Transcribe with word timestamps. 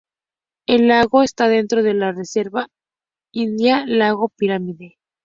El 0.65 0.87
lago 0.87 1.21
está 1.21 1.47
dentro 1.47 1.83
de 1.83 1.93
la 1.93 2.11
Reserva 2.11 2.69
india 3.31 3.85
Lago 3.85 4.29
Pirámide. 4.35 4.97